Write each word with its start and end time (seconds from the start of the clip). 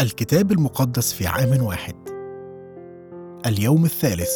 الكتاب 0.00 0.52
المقدس 0.52 1.12
في 1.12 1.26
عام 1.26 1.62
واحد. 1.62 1.94
اليوم 3.46 3.84
الثالث. 3.84 4.30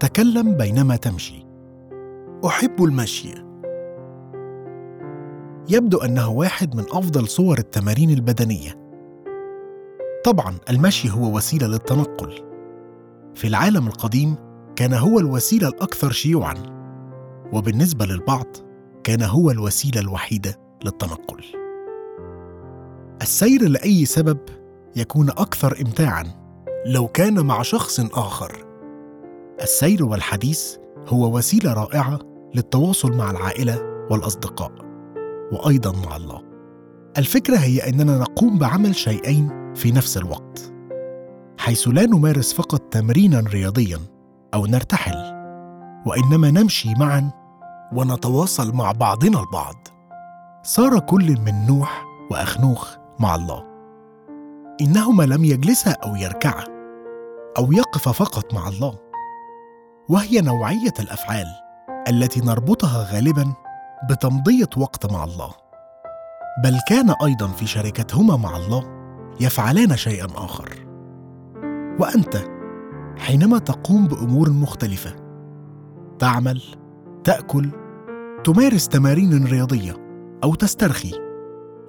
تكلم 0.00 0.56
بينما 0.56 0.96
تمشي. 0.96 1.46
أحب 2.46 2.84
المشي. 2.84 3.34
يبدو 5.68 5.98
أنه 5.98 6.30
واحد 6.30 6.74
من 6.76 6.84
أفضل 6.90 7.28
صور 7.28 7.58
التمارين 7.58 8.10
البدنية. 8.10 8.74
طبعا 10.24 10.54
المشي 10.70 11.10
هو 11.10 11.36
وسيلة 11.36 11.66
للتنقل. 11.66 12.34
في 13.34 13.46
العالم 13.46 13.86
القديم 13.86 14.36
كان 14.76 14.94
هو 14.94 15.18
الوسيلة 15.18 15.68
الأكثر 15.68 16.10
شيوعا 16.10 16.54
وبالنسبة 17.52 18.06
للبعض 18.06 18.46
كان 19.04 19.22
هو 19.22 19.50
الوسيلة 19.50 20.00
الوحيدة 20.00 20.58
للتنقل. 20.84 21.61
السير 23.22 23.68
لأي 23.68 24.04
سبب 24.04 24.38
يكون 24.96 25.30
أكثر 25.30 25.76
امتاعا 25.80 26.24
لو 26.86 27.08
كان 27.08 27.46
مع 27.46 27.62
شخص 27.62 28.00
آخر. 28.00 28.64
السير 29.62 30.04
والحديث 30.04 30.76
هو 31.08 31.36
وسيلة 31.36 31.72
رائعة 31.72 32.18
للتواصل 32.54 33.12
مع 33.12 33.30
العائلة 33.30 34.06
والأصدقاء 34.10 34.72
وأيضا 35.52 35.92
مع 36.06 36.16
الله. 36.16 36.42
الفكرة 37.18 37.56
هي 37.56 37.88
أننا 37.88 38.18
نقوم 38.18 38.58
بعمل 38.58 38.94
شيئين 38.94 39.74
في 39.74 39.92
نفس 39.92 40.16
الوقت 40.16 40.72
حيث 41.58 41.88
لا 41.88 42.06
نمارس 42.06 42.52
فقط 42.52 42.80
تمرينا 42.80 43.40
رياضيا 43.40 43.98
أو 44.54 44.66
نرتحل 44.66 45.32
وإنما 46.06 46.50
نمشي 46.50 46.94
معا 46.98 47.30
ونتواصل 47.92 48.74
مع 48.74 48.92
بعضنا 48.92 49.40
البعض. 49.40 49.88
صار 50.62 50.98
كل 50.98 51.40
من 51.40 51.66
نوح 51.66 52.04
وأخنوخ 52.30 53.01
مع 53.22 53.34
الله. 53.34 53.64
إنهما 54.80 55.22
لم 55.22 55.44
يجلسا 55.44 55.90
أو 55.90 56.16
يركعا 56.16 56.64
أو 57.58 57.72
يقفا 57.72 58.12
فقط 58.12 58.54
مع 58.54 58.68
الله. 58.68 58.98
وهي 60.08 60.40
نوعية 60.40 60.94
الأفعال 61.00 61.46
التي 62.08 62.40
نربطها 62.40 63.12
غالبا 63.12 63.54
بتمضية 64.10 64.68
وقت 64.76 65.12
مع 65.12 65.24
الله. 65.24 65.50
بل 66.64 66.78
كان 66.88 67.14
أيضا 67.24 67.46
في 67.46 67.66
شركتهما 67.66 68.36
مع 68.36 68.56
الله 68.56 68.84
يفعلان 69.40 69.96
شيئا 69.96 70.26
آخر. 70.34 70.86
وأنت 72.00 72.36
حينما 73.18 73.58
تقوم 73.58 74.08
بأمور 74.08 74.50
مختلفة 74.50 75.14
تعمل 76.18 76.62
تأكل 77.24 77.70
تمارس 78.44 78.88
تمارين 78.88 79.44
رياضية 79.44 79.96
أو 80.44 80.54
تسترخي 80.54 81.12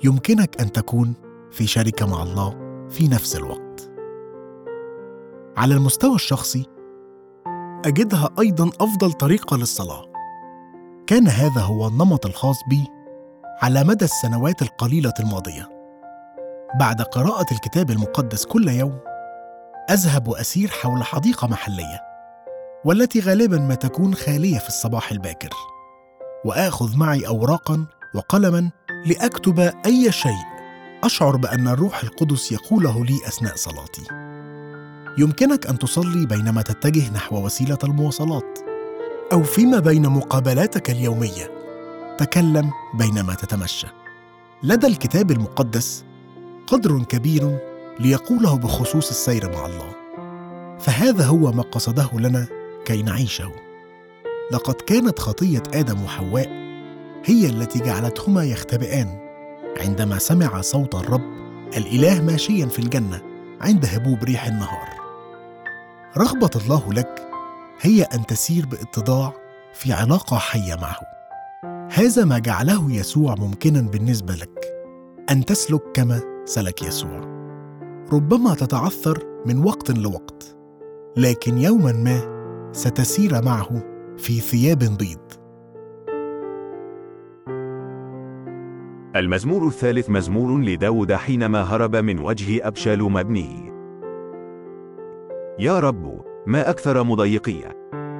يمكنك 0.04 0.62
أن 0.62 0.72
تكون 0.72 1.14
في 1.54 1.68
شركة 1.68 2.06
مع 2.06 2.24
الله 2.24 2.50
في 2.90 3.08
نفس 3.08 3.36
الوقت. 3.36 3.92
على 5.58 5.74
المستوى 5.74 6.16
الشخصي 6.16 6.66
أجدها 7.86 8.30
أيضا 8.40 8.70
أفضل 8.82 9.14
طريقة 9.14 9.58
للصلاة. 9.58 10.06
كان 11.08 11.28
هذا 11.28 11.62
هو 11.62 11.88
النمط 11.88 12.26
الخاص 12.26 12.56
بي 12.70 12.88
على 13.62 13.84
مدى 13.84 14.06
السنوات 14.06 14.62
القليلة 14.62 15.14
الماضية. 15.20 15.70
بعد 16.80 17.02
قراءة 17.02 17.46
الكتاب 17.52 17.92
المقدس 17.92 18.46
كل 18.46 18.68
يوم 18.68 19.00
أذهب 19.90 20.28
وأسير 20.28 20.70
حول 20.70 21.04
حديقة 21.04 21.48
محلية 21.48 22.02
والتي 22.86 23.20
غالبا 23.20 23.58
ما 23.58 23.76
تكون 23.76 24.16
خالية 24.16 24.58
في 24.58 24.68
الصباح 24.68 25.12
الباكر 25.12 25.50
وآخذ 26.46 26.98
معي 26.98 27.28
اوراقا 27.28 27.86
وقلما 28.16 28.72
لأكتب 29.06 29.60
أي 29.60 30.12
شيء 30.12 30.53
أشعر 31.04 31.36
بأن 31.36 31.68
الروح 31.68 32.04
القدس 32.04 32.52
يقوله 32.52 33.06
لي 33.06 33.20
أثناء 33.28 33.56
صلاتي. 33.56 34.04
يمكنك 35.18 35.68
أن 35.68 35.80
تصلي 35.80 36.26
بينما 36.26 36.62
تتجه 36.62 37.14
نحو 37.14 37.46
وسيلة 37.46 37.78
المواصلات 37.84 38.60
أو 39.34 39.44
فيما 39.44 39.80
بين 39.80 40.10
مقابلاتك 40.10 40.90
اليومية. 40.90 41.52
تكلم 42.18 42.72
بينما 42.94 43.34
تتمشى. 43.34 43.88
لدى 44.64 44.88
الكتاب 44.88 45.32
المقدس 45.32 46.04
قدر 46.68 47.04
كبير 47.04 47.60
ليقوله 48.00 48.58
بخصوص 48.58 49.10
السير 49.10 49.52
مع 49.52 49.66
الله. 49.66 49.92
فهذا 50.80 51.26
هو 51.26 51.52
ما 51.52 51.62
قصده 51.62 52.10
لنا 52.14 52.48
كي 52.86 53.02
نعيشه. 53.02 53.52
لقد 54.52 54.74
كانت 54.74 55.20
خطية 55.20 55.64
آدم 55.74 56.04
وحواء 56.04 56.50
هي 57.26 57.46
التي 57.46 57.80
جعلتهما 57.80 58.44
يختبئان. 58.44 59.23
عندما 59.78 60.18
سمع 60.18 60.62
صوت 60.62 60.96
الرب 60.96 61.34
الإله 61.78 62.22
ماشيا 62.22 62.66
في 62.66 62.80
الجنة 62.80 63.22
عند 63.62 63.86
هبوب 63.86 64.24
ريح 64.24 64.46
النهار. 64.46 64.90
رغبة 66.18 66.50
الله 66.56 66.94
لك 66.94 67.28
هي 67.82 68.04
أن 68.04 68.26
تسير 68.26 68.66
بإتضاع 68.66 69.34
في 69.74 69.94
علاقة 69.94 70.38
حية 70.38 70.76
معه. 70.76 71.00
هذا 71.92 72.26
ما 72.26 72.40
جعله 72.40 72.92
يسوع 72.92 73.36
ممكنا 73.36 73.82
بالنسبة 73.82 74.34
لك 74.34 74.60
أن 75.32 75.46
تسلك 75.46 75.82
كما 75.94 76.22
سلك 76.46 76.82
يسوع. 76.82 77.22
ربما 78.14 78.56
تتعثر 78.56 79.24
من 79.46 79.64
وقت 79.64 79.92
لوقت 79.92 80.56
لكن 81.18 81.58
يوما 81.58 81.92
ما 81.92 82.34
ستسير 82.74 83.42
معه 83.42 83.84
في 84.18 84.40
ثياب 84.40 84.80
بيض. 84.80 85.43
المزمور 89.16 89.68
الثالث 89.68 90.10
مزمور 90.10 90.62
لداود 90.62 91.14
حينما 91.14 91.62
هرب 91.62 91.96
من 91.96 92.20
وجه 92.20 92.68
أبشالوم 92.68 93.18
ابنه 93.18 93.74
يا 95.60 95.80
رب 95.80 96.22
ما 96.48 96.70
أكثر 96.70 97.04
مضيقي. 97.04 97.62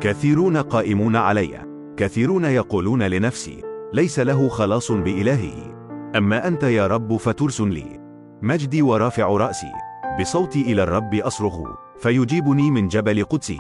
كثيرون 0.02 0.58
قائمون 0.58 1.16
علي. 1.16 1.66
كثيرون 1.98 2.46
يقولون 2.46 3.04
لنفسي 3.04 3.62
ليس 3.94 4.20
له 4.20 4.50
خلاص 4.50 4.92
بإلهه 4.92 5.74
أما 6.16 6.48
أنت 6.48 6.64
يا 6.64 6.88
رب 6.88 7.18
فترس 7.18 7.62
لي. 7.62 8.00
مجدي 8.42 8.82
ورافع 8.82 9.28
رأسي. 9.28 9.72
بصوتي 10.20 10.62
إلى 10.62 10.84
الرب 10.84 11.14
أصرخ. 11.14 11.56
فيجيبني 11.98 12.72
من 12.72 12.88
جبل 12.88 13.24
قدسه. 13.24 13.60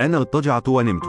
أنا 0.00 0.16
اضطجعت 0.16 0.68
ونمت. 0.68 1.06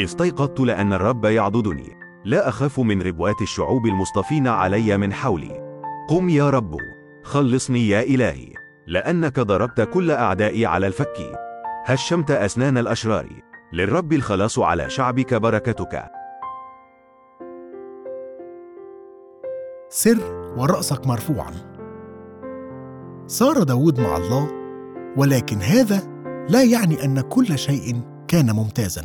استيقظت 0.00 0.60
لأن 0.60 0.92
الرب 0.92 1.24
يعضدني. 1.24 2.07
لا 2.28 2.48
أخاف 2.48 2.80
من 2.80 3.02
ربوات 3.02 3.42
الشعوب 3.42 3.86
المصطفين 3.86 4.48
علي 4.48 4.96
من 4.96 5.12
حولي. 5.12 5.82
قم 6.08 6.28
يا 6.28 6.50
رب. 6.50 6.76
خلصني 7.22 7.88
يا 7.88 8.02
إلهي. 8.02 8.52
لأنك 8.86 9.40
ضربت 9.40 9.80
كل 9.80 10.10
أعدائي 10.10 10.66
على 10.66 10.86
الفك. 10.86 11.32
هشمت 11.84 12.30
أسنان 12.30 12.78
الأشرار. 12.78 13.28
للرب 13.72 14.12
الخلاص 14.12 14.58
على 14.58 14.90
شعبك 14.90 15.34
بركتك. 15.34 16.04
سر 19.88 20.52
ورأسك 20.56 21.06
مرفوعا. 21.06 21.52
صار 23.26 23.62
داود 23.62 24.00
مع 24.00 24.16
الله 24.16 24.50
ولكن 25.16 25.56
هذا 25.62 26.02
لا 26.48 26.62
يعني 26.62 27.04
أن 27.04 27.20
كل 27.20 27.58
شيء 27.58 28.00
كان 28.28 28.50
ممتازا. 28.50 29.02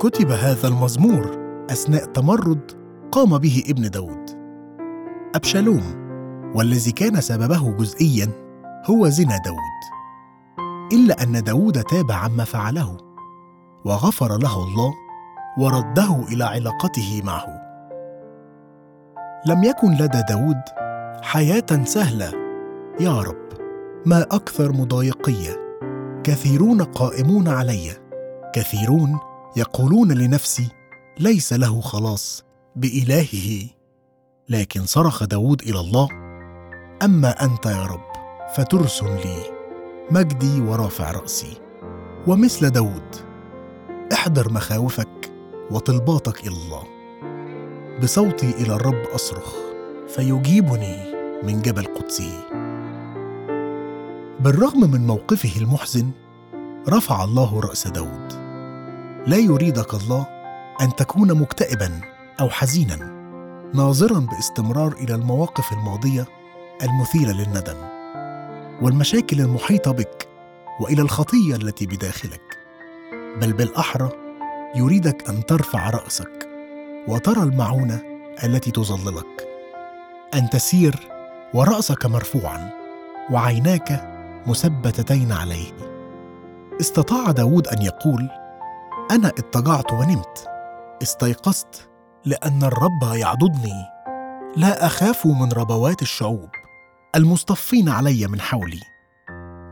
كتب 0.00 0.30
هذا 0.30 0.68
المزمور 0.68 1.41
أثناء 1.72 2.04
تمرد 2.04 2.72
قام 3.12 3.38
به 3.38 3.64
ابن 3.68 3.90
داود. 3.90 4.30
أبشالوم 5.34 5.82
والذي 6.54 6.92
كان 6.92 7.20
سببه 7.20 7.76
جزئيا 7.76 8.30
هو 8.90 9.08
زنا 9.08 9.36
داود. 9.44 9.82
إلا 10.92 11.22
أن 11.22 11.42
داود 11.44 11.82
تاب 11.82 12.12
عما 12.12 12.44
فعله 12.44 12.96
وغفر 13.84 14.38
له 14.38 14.64
الله 14.64 14.94
ورده 15.58 16.24
إلى 16.32 16.44
علاقته 16.44 17.22
معه. 17.24 17.62
لم 19.46 19.64
يكن 19.64 19.92
لدى 19.92 20.22
داود 20.28 20.60
حياة 21.22 21.84
سهلة. 21.84 22.32
يا 23.00 23.20
رب 23.20 23.48
ما 24.06 24.22
أكثر 24.22 24.72
مضايقية 24.72 25.56
كثيرون 26.24 26.82
قائمون 26.82 27.48
علي. 27.48 27.90
كثيرون 28.54 29.18
يقولون 29.56 30.12
لنفسي 30.12 30.68
ليس 31.22 31.52
له 31.52 31.80
خلاص 31.80 32.44
بإلهه. 32.76 33.68
لكن 34.48 34.86
صرخ 34.86 35.24
داود 35.24 35.62
إلى 35.62 35.80
الله 35.80 36.08
أما 37.02 37.44
أنت 37.44 37.66
يا 37.66 37.86
رب 37.86 38.12
فترس 38.56 39.02
لي 39.02 39.36
مجدي 40.10 40.60
ورافع 40.60 41.10
رأسي. 41.10 41.60
ومثل 42.26 42.70
داود 42.70 43.16
احضر 44.12 44.52
مخاوفك 44.52 45.32
وطلباتك 45.70 46.40
إلى 46.46 46.56
الله. 46.56 46.82
بصوتي 48.02 48.50
إلى 48.50 48.74
الرب 48.74 49.02
أصرخ 49.14 49.54
فيجيبني 50.08 51.14
من 51.42 51.62
جبل 51.62 51.84
قدسه. 51.84 52.48
بالرغم 54.40 54.90
من 54.90 55.06
موقفه 55.06 55.60
المحزن 55.60 56.10
رفع 56.88 57.24
الله 57.24 57.60
رأس 57.60 57.88
داود. 57.88 58.32
لا 59.26 59.36
يريدك 59.36 59.94
الله 59.94 60.31
أن 60.82 60.96
تكون 60.96 61.34
مكتئبا 61.34 62.00
أو 62.40 62.50
حزينا 62.50 62.96
ناظرا 63.74 64.18
باستمرار 64.18 64.92
إلى 64.92 65.14
المواقف 65.14 65.72
الماضية 65.72 66.26
المثيرة 66.82 67.32
للندم 67.32 67.76
والمشاكل 68.82 69.40
المحيطة 69.40 69.92
بك 69.92 70.28
وإلى 70.80 71.02
الخطية 71.02 71.56
التي 71.56 71.86
بداخلك. 71.86 72.58
بل 73.12 73.52
بالأحرى 73.52 74.10
يريدك 74.74 75.28
أن 75.28 75.46
ترفع 75.46 75.90
رأسك 75.90 76.48
وترى 77.08 77.42
المعونة 77.42 78.02
التي 78.44 78.70
تظللك. 78.70 79.48
أن 80.34 80.50
تسير 80.50 81.08
ورأسك 81.54 82.06
مرفوعا 82.06 82.70
وعيناك 83.30 84.12
مثبتتين 84.46 85.32
عليه. 85.32 85.72
استطاع 86.80 87.30
داود 87.30 87.68
أن 87.68 87.82
يقول 87.82 88.28
أنا 89.10 89.28
اضطجعت 89.28 89.92
ونمت. 89.92 90.51
استيقظت 91.02 91.88
لأن 92.24 92.62
الرب 92.62 93.14
يعضدني. 93.14 93.86
لا 94.56 94.86
أخاف 94.86 95.26
من 95.26 95.52
ربوات 95.52 96.02
الشعوب 96.02 96.48
المصطفين 97.16 97.88
علي 97.88 98.26
من 98.26 98.40
حولي. 98.40 98.80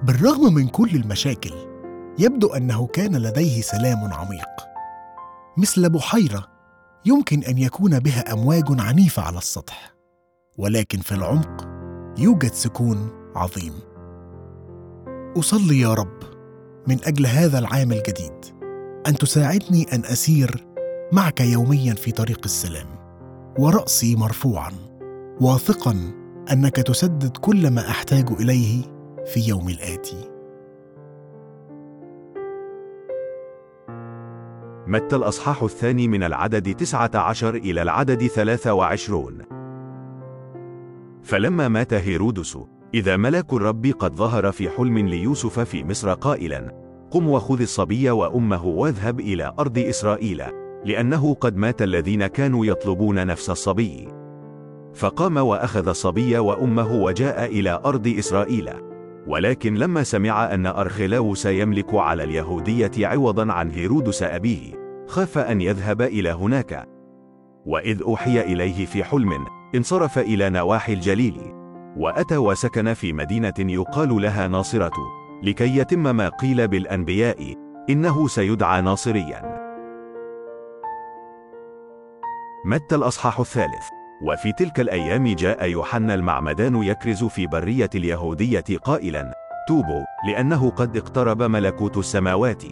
بالرغم 0.03 0.55
من 0.55 0.69
كل 0.69 0.91
المشاكل 0.97 1.55
يبدو 2.19 2.49
أنه 2.49 2.87
كان 2.87 3.17
لديه 3.17 3.62
سلام 3.62 4.12
عميق. 4.12 4.49
مثل 5.56 5.88
بحيرة 5.88 6.47
يمكن 7.06 7.43
أن 7.43 7.59
يكون 7.59 7.99
بها 7.99 8.32
أمواج 8.32 8.65
عنيفة 8.81 9.23
على 9.23 9.38
السطح 9.38 9.94
ولكن 10.59 10.99
في 10.99 11.12
العمق 11.12 11.69
يوجد 12.19 12.53
سكون 12.53 13.11
عظيم. 13.37 13.73
أصلي 15.37 15.81
يا 15.81 15.94
رب 15.94 16.21
من 16.87 17.05
أجل 17.05 17.27
هذا 17.27 17.59
العام 17.59 17.93
الجديد 17.93 18.44
أن 19.06 19.15
تساعدني 19.15 19.94
أن 19.94 20.05
أسير 20.05 20.67
معك 21.12 21.41
يوميا 21.41 21.95
في 21.95 22.12
طريق 22.12 22.41
السلام 22.45 22.87
ورأسي 23.59 24.17
مرفوعا 24.17 24.73
واثقا 25.41 25.97
أنك 26.53 26.77
تسدد 26.77 27.37
كل 27.37 27.71
ما 27.71 27.89
أحتاج 27.89 28.27
إليه 28.41 28.83
في 29.27 29.41
يوم 29.49 29.69
الآتي. 29.69 30.31
متى 34.87 35.17
الأصحاح 35.17 35.62
الثاني 35.62 36.09
من 36.09 36.23
العدد 36.23 36.75
تسعة 36.75 37.11
عشر 37.15 37.55
إلى 37.55 37.83
العدد 37.83 38.27
ثلاثة 38.27 38.75
وعشرون؟ 38.75 39.39
فلما 41.23 41.69
مات 41.69 41.95
هيرودس 41.95 42.59
إذا 42.95 43.17
ملك 43.17 43.53
الرب 43.53 43.87
قد 43.87 44.15
ظهر 44.15 44.53
في 44.53 44.71
حلم 44.71 44.99
ليوسف 44.99 45.61
في 45.61 45.85
مصر 45.85 46.13
قائلا 46.15 46.75
قم 47.11 47.29
وخذ 47.29 47.61
الصبي 47.61 48.11
وأمه 48.11 48.67
واذهب 48.67 49.21
إلى 49.21 49.55
أرض 49.59 49.79
إسرائيل. 49.79 50.69
لأنه 50.85 51.35
قد 51.35 51.56
مات 51.56 51.82
الذين 51.82 52.27
كانوا 52.27 52.67
يطلبون 52.67 53.27
نفس 53.27 53.50
الصبي. 53.50 54.09
فقام 54.94 55.37
وأخذ 55.37 55.88
الصبي 55.88 56.38
وأمه 56.38 56.93
وجاء 56.93 57.44
إلى 57.44 57.81
أرض 57.85 58.15
إسرائيل. 58.19 58.71
ولكن 59.27 59.75
لما 59.75 60.03
سمع 60.03 60.55
أن 60.55 60.67
أرخلاوس 60.67 61.47
يملك 61.47 61.94
على 61.94 62.25
اليهودية 62.25 62.91
عوضا 62.99 63.53
عن 63.53 63.71
هيرودس 63.71 64.23
أبيه 64.23 64.81
خاف 65.09 65.38
أن 65.38 65.61
يذهب 65.61 66.03
إلى 66.03 66.31
هناك. 66.31 66.88
وإذ 67.67 68.03
أوحي 68.03 68.41
إليه 68.41 68.87
في 68.87 69.05
حلم 69.05 69.31
انصرف 69.75 70.19
إلى 70.19 70.50
نواحي 70.50 70.93
الجليل. 70.93 71.41
وأتى 71.97 72.37
وسكن 72.37 72.94
في 72.94 73.12
مدينة 73.12 73.55
يقال 73.59 74.23
لها 74.23 74.49
ناصرة 74.49 74.93
لكي 75.43 75.77
يتم 75.77 76.17
ما 76.17 76.29
قيل 76.29 76.69
بالأنبياء 76.69 77.55
إنه 77.91 78.29
سيدعى 78.29 78.81
ناصريا. 78.82 79.50
متى 82.65 82.95
الأصحاح 82.95 83.41
الثالث؟ 83.41 83.85
وفي 84.23 84.53
تلك 84.53 84.81
الأيام 84.81 85.35
جاء 85.35 85.69
يوحنا 85.69 86.15
المعمدان 86.15 86.83
يكرز 86.83 87.25
في 87.25 87.47
برية 87.47 87.91
اليهودية 87.95 88.65
قائلا 88.85 89.35
توبوا 89.69 90.05
لأنه 90.27 90.71
قد 90.71 90.97
اقترب 90.97 91.43
ملكوت 91.43 91.97
السماوات. 91.97 92.62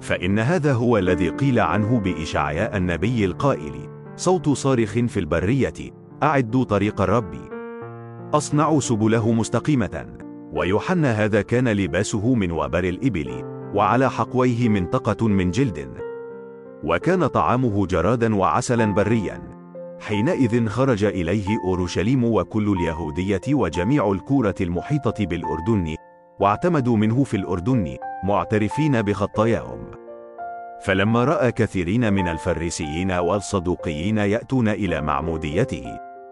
فإن 0.00 0.38
هذا 0.38 0.72
هو 0.72 0.98
الذي 0.98 1.28
قيل 1.28 1.60
عنه 1.60 2.00
بإشعياء 2.00 2.76
النبي 2.76 3.24
القائل 3.24 3.88
صوت 4.16 4.48
صارخ 4.48 4.92
في 4.92 5.20
البرية 5.20 5.90
أعدوا 6.22 6.64
طريق 6.64 7.00
الرب. 7.00 7.34
أصنعوا 8.34 8.80
سبله 8.80 9.32
مستقيمة. 9.32 10.06
ويوحنا 10.52 11.12
هذا 11.12 11.42
كان 11.42 11.68
لباسه 11.68 12.34
من 12.34 12.52
وبر 12.52 12.84
الإبل 12.84 13.42
وعلى 13.74 14.10
حقويه 14.10 14.68
منطقة 14.68 15.28
من 15.28 15.50
جلد. 15.50 16.13
وكان 16.84 17.26
طعامه 17.26 17.86
جرادا 17.86 18.36
وعسلا 18.36 18.94
بريا. 18.94 19.42
حينئذ 20.00 20.66
خرج 20.68 21.04
إليه 21.04 21.46
أورشليم 21.64 22.24
وكل 22.24 22.72
اليهودية 22.72 23.40
وجميع 23.48 24.12
الكورة 24.12 24.54
المحيطة 24.60 25.26
بالأردن 25.26 25.96
واعتمدوا 26.40 26.96
منه 26.96 27.24
في 27.24 27.36
الأردن 27.36 27.96
معترفين 28.24 29.02
بخطاياهم. 29.02 29.90
فلما 30.84 31.24
رأى 31.24 31.52
كثيرين 31.52 32.12
من 32.12 32.28
الفريسيين 32.28 33.12
والصدوقيين 33.12 34.18
يأتون 34.18 34.68
إلى 34.68 35.00
معموديته 35.00 35.84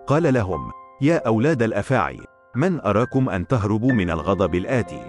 قال 0.07 0.35
لهم 0.35 0.71
يا 1.01 1.27
أولاد 1.27 1.63
الأفاعي 1.63 2.19
من 2.57 2.81
أراكم 2.81 3.29
أن 3.29 3.47
تهربوا 3.47 3.93
من 3.93 4.11
الغضب 4.11 4.55
الآتي؟ 4.55 5.03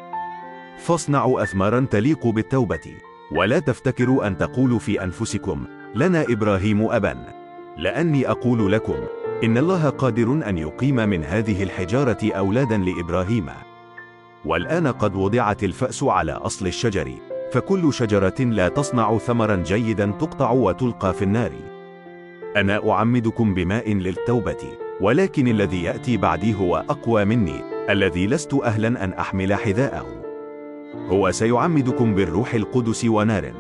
فاصنعوا 0.78 1.44
أثمارا 1.44 1.88
تليق 1.92 2.28
بالتوبة. 2.28 3.13
ولا 3.36 3.60
تفتكروا 3.60 4.28
أن 4.28 4.38
تقولوا 4.38 4.80
في 4.80 5.04
أنفسكم 5.04 5.66
لنا 5.96 6.22
إبراهيم 6.22 6.92
أبا. 6.92 7.18
لأني 7.78 8.30
أقول 8.30 8.72
لكم 8.72 8.96
إن 9.44 9.58
الله 9.58 9.90
قادر 9.90 10.50
أن 10.50 10.58
يقيم 10.58 10.96
من 10.96 11.24
هذه 11.24 11.64
الحجارة 11.64 12.18
أولادا 12.24 12.78
لإبراهيم. 12.78 13.46
والآن 14.46 14.88
قد 14.88 15.16
وضعت 15.16 15.64
الفأس 15.64 16.04
على 16.04 16.32
أصل 16.32 16.68
الشجر 16.68 17.12
فكل 17.52 17.94
شجرة 17.94 18.40
لا 18.40 18.68
تصنع 18.68 19.18
ثمرا 19.18 19.56
جيدا 19.56 20.12
تقطع 20.20 20.52
وتلقى 20.52 21.14
في 21.14 21.22
النار. 21.22 21.52
أنا 22.56 22.92
أعمدكم 22.92 23.54
بماء 23.54 23.94
للتوبة 23.94 24.78
ولكن 25.02 25.48
الذي 25.48 25.84
يأتي 25.84 26.18
بعدي 26.18 26.56
هو 26.56 26.86
أقوى 26.90 27.26
مني 27.26 27.62
الذي 27.90 28.28
لست 28.28 28.54
أهلا 28.54 29.04
أن 29.04 29.14
أحمل 29.14 29.54
حذاءه. 29.54 30.23
هو 30.96 31.32
سيعمدكم 31.32 32.16
بالروح 32.16 32.54
القدس 32.54 33.06
ونار 33.06 33.54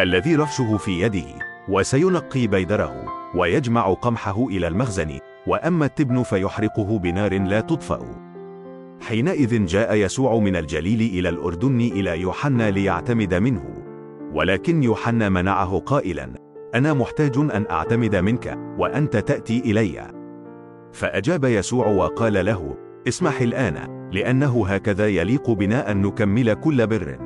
الذي 0.00 0.36
رفشه 0.36 0.76
في 0.76 1.00
يده 1.00 1.26
وسينقي 1.68 2.46
بيدره 2.46 3.04
ويجمع 3.34 3.92
قمحه 3.92 4.46
إلى 4.46 4.68
المخزن 4.68 5.18
وأما 5.46 5.86
التبن 5.86 6.22
فيحرقه 6.22 6.98
بنار 6.98 7.42
لا 7.42 7.60
تطفأ. 7.60 8.26
حينئذ 9.00 9.66
جاء 9.66 9.94
يسوع 9.94 10.38
من 10.38 10.56
الجليل 10.56 11.00
إلى 11.00 11.28
الأردن 11.28 11.80
إلى 11.80 12.20
يوحنا 12.20 12.70
ليعتمد 12.70 13.34
منه. 13.34 13.64
ولكن 14.34 14.82
يوحنا 14.82 15.28
منعه 15.28 15.78
قائلا 15.78 16.28
أنا 16.74 16.92
محتاج 16.92 17.36
أن 17.36 17.66
أعتمد 17.70 18.16
منك 18.16 18.58
وأنت 18.78 19.16
تأتي 19.16 19.58
إلي. 19.58 20.12
فأجاب 20.92 21.44
يسوع 21.44 21.86
وقال 21.86 22.44
له 22.44 22.76
اسمح 23.08 23.40
الآن. 23.40 23.95
لأنه 24.12 24.66
هكذا 24.66 25.08
يليق 25.08 25.50
بنا 25.50 25.90
أن 25.90 26.02
نكمل 26.02 26.54
كل 26.54 26.86
بر. 26.86 27.18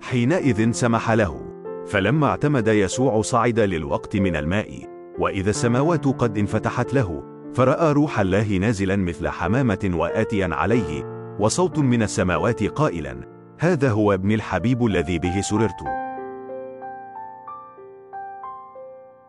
حينئذ 0.00 0.72
سمح 0.72 1.10
له. 1.10 1.54
فلما 1.86 2.26
اعتمد 2.26 2.68
يسوع 2.68 3.22
صعد 3.22 3.60
للوقت 3.60 4.16
من 4.16 4.36
الماء 4.36 4.88
وإذا 5.18 5.50
السماوات 5.50 6.06
قد 6.06 6.38
انفتحت 6.38 6.94
له 6.94 7.22
فرأى 7.54 7.92
روح 7.92 8.20
الله 8.20 8.56
نازلا 8.56 8.96
مثل 8.96 9.28
حمامة 9.28 9.90
وآتيا 9.94 10.48
عليه 10.52 11.04
وصوت 11.40 11.78
من 11.78 12.02
السماوات 12.02 12.64
قائلا 12.64 13.28
هذا 13.58 13.90
هو 13.90 14.12
ابن 14.12 14.32
الحبيب 14.32 14.86
الذي 14.86 15.18
به 15.18 15.40
سررت. 15.40 15.80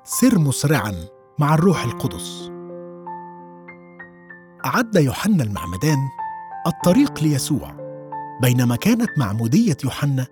سر 0.04 0.40
مسرعا 0.40 0.94
مع 1.40 1.54
الروح 1.54 1.84
القدس. 1.84 2.52
أعد 4.66 4.96
يوحنا 4.96 5.44
المعمدان 5.44 5.98
الطريق 6.68 7.24
ليسوع 7.24 7.76
بينما 8.42 8.76
كانت 8.76 9.10
معمودية 9.18 9.78
يوحنا 9.84 10.28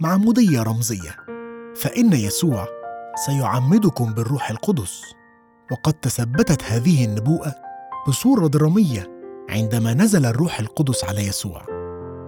معمودية 0.00 0.62
رمزية. 0.62 1.16
فإن 1.76 2.12
يسوع 2.12 2.66
سيعمدكم 3.26 4.14
بالروح 4.14 4.50
القدس 4.50 5.02
وقد 5.72 5.92
تثبتت 5.92 6.64
هذه 6.64 7.04
النبوءة 7.04 7.54
بصورة 8.08 8.46
درامية 8.46 9.10
عندما 9.50 9.94
نزل 9.94 10.26
الروح 10.26 10.60
القدس 10.60 11.04
على 11.04 11.26
يسوع 11.26 11.62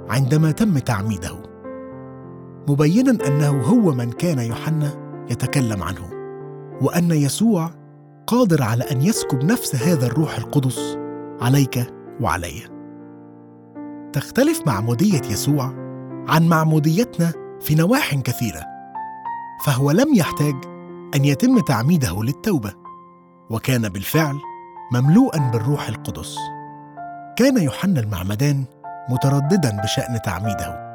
عندما 0.08 0.50
تم 0.50 0.78
تعميده. 0.78 1.42
مبينا 2.68 3.26
أنه 3.26 3.62
هو 3.62 3.94
من 3.94 4.12
كان 4.12 4.38
يوحنا 4.38 4.90
يتكلم 5.30 5.82
عنه 5.82 6.10
وأن 6.82 7.10
يسوع 7.10 7.70
قادر 8.26 8.62
على 8.62 8.84
أن 8.84 9.02
يسكب 9.02 9.44
نفس 9.44 9.74
هذا 9.74 10.06
الروح 10.06 10.38
القدس 10.38 10.98
عليك 11.40 11.86
وعلي. 12.20 12.77
تختلف 14.18 14.66
معمودية 14.66 15.22
يسوع 15.30 15.64
عن 16.28 16.48
معموديتنا 16.48 17.32
في 17.60 17.74
نواح 17.74 18.14
كثيرة 18.14 18.60
فهو 19.64 19.90
لم 19.90 20.14
يحتاج 20.14 20.54
أن 21.14 21.24
يتم 21.24 21.60
تعميده 21.60 22.22
للتوبة 22.22 22.72
وكان 23.50 23.88
بالفعل 23.88 24.38
مملوءا 24.92 25.50
بالروح 25.50 25.88
القدس. 25.88 26.36
كان 27.36 27.62
يوحنا 27.62 28.00
المعمدان 28.00 28.64
مترددا 29.08 29.80
بشأن 29.82 30.22
تعميده 30.24 30.88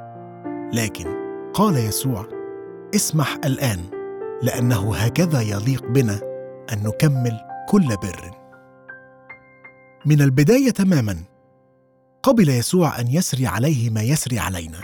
لكن 0.74 1.06
قال 1.54 1.78
يسوع 1.78 2.26
اسمح 2.96 3.38
الآن 3.46 3.80
لأنه 4.42 4.96
هكذا 4.96 5.42
يليق 5.42 5.86
بنا 5.86 6.20
أن 6.74 6.84
نكمل 6.84 7.40
كل 7.70 7.88
بر. 7.88 8.32
من 10.06 10.22
البداية 10.22 10.72
تماما 10.72 11.33
قبل 12.24 12.50
يسوع 12.50 13.00
أن 13.00 13.08
يسري 13.08 13.48
عليه 13.48 13.90
ما 13.90 14.02
يسري 14.02 14.40
علينا. 14.40 14.80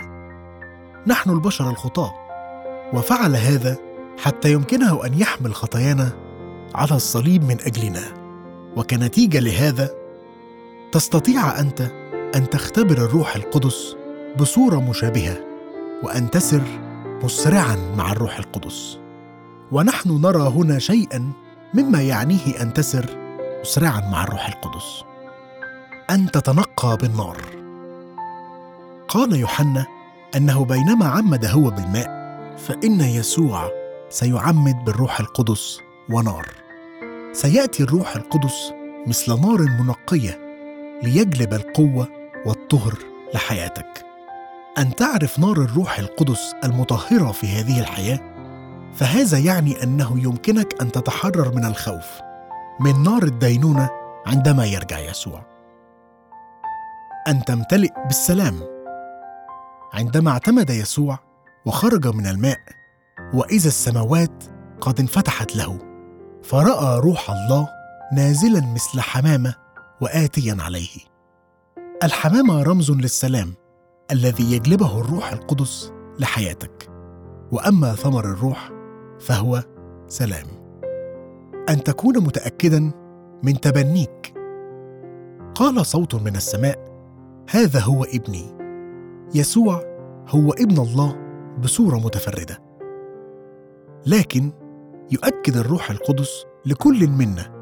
نحن 1.06 1.30
البشر 1.30 1.70
الخطاة 1.70 2.14
وفعل 2.94 3.36
هذا 3.36 3.78
حتى 4.18 4.52
يمكنه 4.52 5.06
أن 5.06 5.20
يحمل 5.20 5.54
خطايانا 5.54 6.12
على 6.74 6.90
الصليب 6.90 7.44
من 7.44 7.60
أجلنا. 7.60 8.02
وكنتيجة 8.76 9.40
لهذا 9.40 9.90
تستطيع 10.92 11.60
أنت 11.60 11.80
أن 12.36 12.50
تختبر 12.50 12.98
الروح 12.98 13.36
القدس 13.36 13.96
بصورة 14.40 14.80
مشابهة 14.80 15.36
وأن 16.02 16.30
تسر 16.30 16.62
مسرعا 17.22 17.76
مع 17.96 18.12
الروح 18.12 18.38
القدس. 18.38 18.98
ونحن 19.72 20.20
نرى 20.20 20.48
هنا 20.48 20.78
شيئا 20.78 21.32
مما 21.74 22.02
يعنيه 22.02 22.62
أن 22.62 22.72
تسر 22.72 23.06
مسرعا 23.60 24.00
مع 24.00 24.24
الروح 24.24 24.48
القدس. 24.48 25.09
أن 26.10 26.30
تتنقى 26.30 26.96
بالنار. 26.96 27.36
قال 29.08 29.36
يوحنا 29.36 29.86
أنه 30.36 30.64
بينما 30.64 31.06
عمد 31.06 31.44
هو 31.44 31.70
بالماء 31.70 32.20
فإن 32.58 33.00
يسوع 33.00 33.70
سيعمد 34.08 34.84
بالروح 34.84 35.20
القدس 35.20 35.80
ونار. 36.10 36.48
سيأتي 37.32 37.82
الروح 37.82 38.16
القدس 38.16 38.72
مثل 39.06 39.40
نار 39.40 39.60
منقية 39.60 40.38
ليجلب 41.02 41.54
القوة 41.54 42.08
والطهر 42.46 42.98
لحياتك. 43.34 44.04
أن 44.78 44.96
تعرف 44.96 45.38
نار 45.38 45.56
الروح 45.56 45.98
القدس 45.98 46.54
المطهرة 46.64 47.32
في 47.32 47.46
هذه 47.46 47.80
الحياة 47.80 48.20
فهذا 48.94 49.38
يعني 49.38 49.82
أنه 49.82 50.22
يمكنك 50.22 50.82
أن 50.82 50.92
تتحرر 50.92 51.54
من 51.54 51.64
الخوف 51.64 52.06
من 52.80 53.02
نار 53.02 53.22
الدينونة 53.22 53.90
عندما 54.26 54.66
يرجع 54.66 54.98
يسوع. 54.98 55.59
أن 57.30 57.44
تمتلئ 57.44 57.90
بالسلام. 58.06 58.60
عندما 59.92 60.30
اعتمد 60.30 60.70
يسوع 60.70 61.18
وخرج 61.66 62.06
من 62.06 62.26
الماء 62.26 62.58
وإذا 63.34 63.68
السماوات 63.68 64.44
قد 64.80 65.00
انفتحت 65.00 65.56
له 65.56 65.78
فرأى 66.42 67.00
روح 67.00 67.30
الله 67.30 67.68
نازلا 68.12 68.60
مثل 68.74 69.00
حمامة 69.00 69.54
واتيا 70.00 70.56
عليه. 70.60 70.98
الحمامة 72.02 72.62
رمز 72.62 72.90
للسلام 72.90 73.54
الذي 74.10 74.52
يجلبه 74.52 75.00
الروح 75.00 75.32
القدس 75.32 75.92
لحياتك. 76.18 76.90
وأما 77.52 77.94
ثمر 77.94 78.24
الروح 78.24 78.70
فهو 79.20 79.62
سلام. 80.08 80.46
أن 81.68 81.84
تكون 81.84 82.18
متاكدا 82.18 82.92
من 83.42 83.60
تبنيك. 83.60 84.34
قال 85.54 85.86
صوت 85.86 86.14
من 86.14 86.36
السماء 86.36 86.89
هذا 87.52 87.80
هو 87.80 88.04
ابني. 88.04 88.56
يسوع 89.34 89.82
هو 90.28 90.52
ابن 90.52 90.78
الله 90.78 91.16
بصورة 91.62 91.96
متفردة. 91.96 92.58
لكن 94.06 94.52
يؤكد 95.10 95.56
الروح 95.56 95.90
القدس 95.90 96.44
لكل 96.66 97.08
منا 97.08 97.52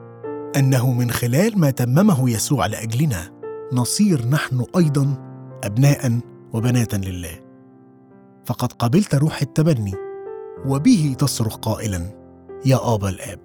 أنه 0.56 0.92
من 0.92 1.10
خلال 1.10 1.60
ما 1.60 1.70
تممه 1.70 2.30
يسوع 2.30 2.66
لأجلنا 2.66 3.30
نصير 3.72 4.26
نحن 4.26 4.64
أيضا 4.76 5.14
ابناء 5.64 6.20
وبنات 6.52 6.94
لله. 6.94 7.40
فقد 8.44 8.72
قبلت 8.72 9.14
روح 9.14 9.42
التبني 9.42 9.94
وبه 10.66 11.16
تصرخ 11.18 11.56
قائلا 11.56 12.00
يا 12.66 12.94
ابا 12.94 13.08
الآب 13.08 13.40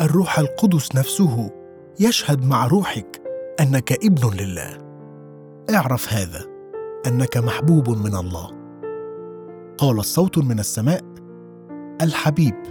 الروح 0.00 0.38
القدس 0.38 0.96
نفسه 0.96 1.50
يشهد 2.00 2.44
مع 2.44 2.66
روحك 2.66 3.22
أنك 3.60 3.92
ابن 3.92 4.30
لله. 4.34 4.85
اعرف 5.74 6.12
هذا 6.12 6.46
أنك 7.06 7.36
محبوب 7.36 7.90
من 7.90 8.16
الله. 8.16 8.50
قال 9.78 9.98
الصوت 9.98 10.38
من 10.38 10.58
السماء 10.58 11.00
الحبيب. 12.02 12.62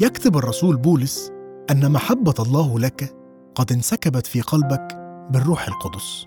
يكتب 0.00 0.36
الرسول 0.36 0.76
بولس 0.76 1.32
أن 1.70 1.92
محبة 1.92 2.34
الله 2.40 2.78
لك 2.78 3.16
قد 3.54 3.72
انسكبت 3.72 4.26
في 4.26 4.40
قلبك 4.40 4.88
بالروح 5.30 5.68
القدس. 5.68 6.26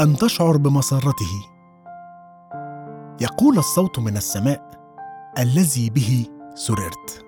أن 0.00 0.16
تشعر 0.16 0.56
بمسرته. 0.56 1.46
يقول 3.20 3.58
الصوت 3.58 3.98
من 3.98 4.16
السماء 4.16 4.70
الذي 5.38 5.90
به 5.90 6.26
سررت. 6.54 7.24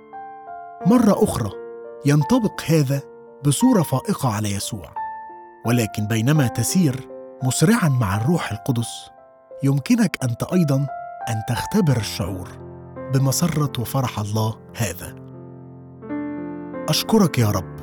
مرة 0.86 1.24
أخرى 1.24 1.50
ينطبق 2.06 2.62
هذا 2.66 3.02
بصورة 3.46 3.82
فائقة 3.82 4.28
على 4.28 4.52
يسوع. 4.52 5.05
ولكن 5.66 6.06
بينما 6.06 6.46
تسير 6.46 7.08
مسرعا 7.42 7.88
مع 7.88 8.16
الروح 8.16 8.52
القدس 8.52 9.10
يمكنك 9.62 10.16
انت 10.22 10.42
أيضا 10.42 10.76
أن 11.28 11.42
تختبر 11.48 11.96
الشعور 11.96 12.48
بمسرة 13.14 13.72
وفرح 13.80 14.18
الله 14.18 14.54
هذا. 14.76 15.14
أشكرك 16.88 17.38
يا 17.38 17.50
رب 17.50 17.76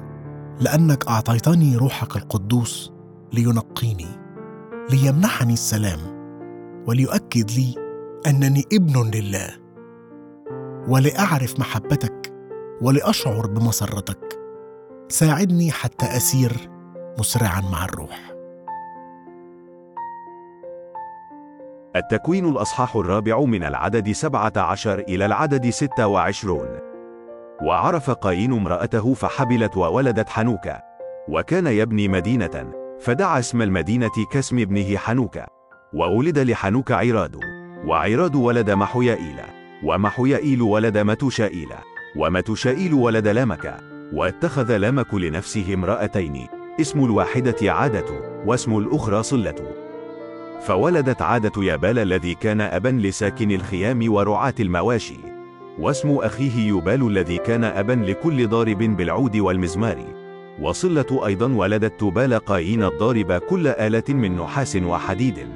لأنك 0.60 1.08
أعطيتني 1.08 1.76
روحك 1.76 2.16
القدوس 2.16 2.92
لينقيني 3.34 4.08
ليمنحني 4.90 5.54
السلام 5.54 6.00
وليؤكد 6.88 7.52
لي 7.52 7.76
أنني 8.28 8.64
ابن 8.74 9.12
لله 9.12 9.50
ولأعرف 10.88 11.60
محبتك 11.60 12.34
ولأشعر 12.82 13.48
بمسرتك. 13.48 14.40
ساعدني 15.10 15.72
حتى 15.72 16.06
أسير 16.06 16.73
مسرعا 17.20 17.62
مع 17.72 17.86
الروح. 17.86 18.34
التكوين 21.96 22.50
الأصحاح 22.50 22.96
الرابع 22.96 23.40
من 23.40 23.64
العدد 23.64 24.12
سبعة 24.12 24.54
عشر 24.58 25.00
إلى 25.00 25.26
العدد 25.26 25.70
ستة 25.70 26.08
وعشرون. 26.08 26.80
وعرف 27.64 28.10
قايين 28.10 28.54
امرأته 28.54 29.14
فحبلت 29.14 29.78
وولدت 29.78 30.30
حنوكة. 30.30 30.82
وكان 31.30 31.68
يبني 31.68 32.08
مدينة. 32.08 32.72
فدعا 33.00 33.40
اسم 33.40 33.62
المدينة 33.62 34.12
كاسم 34.32 34.60
ابنه 34.60 34.98
حنوكة. 34.98 35.46
وولد 35.94 36.40
لحنوك 36.40 36.92
عراد 36.92 37.36
وعراد 37.86 38.36
ولد 38.36 38.72
محيائيل. 38.72 39.40
ومحيائيل 39.84 40.62
ولد 40.62 40.98
متوشائيل. 40.98 41.70
ومتوشائيل 42.18 42.94
ولد 42.94 43.28
لامك 43.28 43.78
واتخذ 44.14 44.78
لامك 44.78 45.14
لنفسه 45.14 45.74
امرأتين. 45.74 46.48
اسم 46.80 47.06
الواحدة 47.06 47.74
عادة 47.74 48.06
واسم 48.46 48.78
الأخرى 48.78 49.24
صلة. 49.24 49.56
فولدت 50.62 51.22
عادة 51.22 51.64
يابال 51.64 52.00
الذي 52.00 52.36
كان 52.36 52.62
أبا 52.62 52.90
لساكن 52.90 53.52
الخيام 53.52 54.14
ورعاة 54.14 54.54
المواشي. 54.60 55.18
واسم 55.80 56.18
أخيه 56.18 56.68
يبال 56.68 57.08
الذي 57.08 57.38
كان 57.38 57.64
أبا 57.64 57.94
لكل 57.94 58.48
ضارب 58.48 58.78
بالعود 58.78 59.38
والمزمار. 59.38 59.98
وصلة 60.62 61.26
أيضا 61.26 61.54
ولدت 61.54 62.00
تبال 62.00 62.34
قايين 62.34 62.84
الضارب 62.84 63.32
كل 63.34 63.68
آلة 63.68 64.04
من 64.10 64.38
نحاس 64.38 64.76
وحديد. 64.76 65.48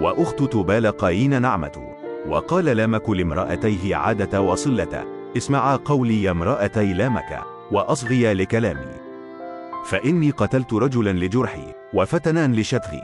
وأخت 0.00 0.42
تبال 0.42 0.86
قايين 0.86 1.42
نعمة. 1.42 1.94
وقال 2.28 2.64
لامك 2.64 3.10
لامرأتيه 3.10 3.96
عادة 3.96 4.40
وصلة. 4.40 5.04
اسمعا 5.36 5.76
قولي 5.76 6.22
يا 6.22 6.30
امرأتي 6.30 6.92
لامك 6.92 7.40
وأصغيا 7.72 8.34
لكلامي. 8.34 8.99
فإني 9.84 10.30
قتلت 10.30 10.72
رجلا 10.72 11.10
لجرحي 11.10 11.74
وفتنان 11.94 12.52
لشتغي. 12.52 13.02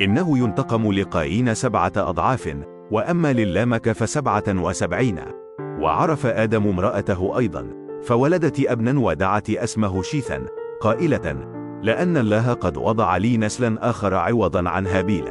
إنه 0.00 0.38
ينتقم 0.38 0.92
لقايين 0.92 1.54
سبعة 1.54 1.92
أضعاف 1.96 2.56
وأما 2.90 3.32
للامك 3.32 3.92
فسبعة 3.92 4.44
وسبعين. 4.48 5.20
وعرف 5.60 6.26
آدم 6.26 6.68
امرأته 6.68 7.38
أيضا 7.38 7.70
فولدت 8.02 8.60
أبنا 8.66 9.00
ودعت 9.00 9.50
أسمه 9.50 10.02
شيثا. 10.02 10.46
قائلة 10.80 11.36
لأن 11.82 12.16
الله 12.16 12.52
قد 12.52 12.76
وضع 12.76 13.16
لي 13.16 13.36
نسلا 13.36 13.90
آخر 13.90 14.14
عوضا 14.14 14.68
عن 14.68 14.86
هابيل. 14.86 15.28